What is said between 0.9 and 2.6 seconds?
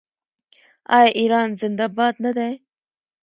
آیا ایران زنده باد نه دی؟